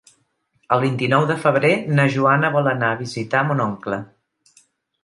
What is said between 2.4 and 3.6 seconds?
vol anar a visitar